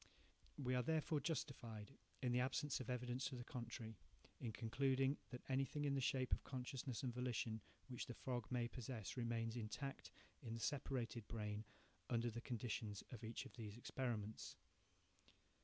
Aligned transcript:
We 0.57 0.73
are 0.73 0.81
therefore 0.81 1.19
justified, 1.21 1.91
in 2.23 2.31
the 2.31 2.39
absence 2.39 2.79
of 2.79 2.89
evidence 2.89 3.25
to 3.25 3.35
the 3.35 3.43
contrary, 3.43 3.99
in 4.39 4.51
concluding 4.51 5.17
that 5.29 5.43
anything 5.47 5.85
in 5.85 5.93
the 5.93 6.01
shape 6.01 6.33
of 6.33 6.43
consciousness 6.43 7.03
and 7.03 7.13
volition 7.13 7.61
which 7.87 8.07
the 8.07 8.15
frog 8.15 8.47
may 8.49 8.67
possess 8.67 9.15
remains 9.15 9.55
intact 9.55 10.09
in 10.41 10.55
the 10.55 10.59
separated 10.59 11.27
brain, 11.27 11.65
under 12.09 12.31
the 12.31 12.41
conditions 12.41 13.03
of 13.11 13.23
each 13.23 13.45
of 13.45 13.53
these 13.53 13.77
experiments. 13.77 14.55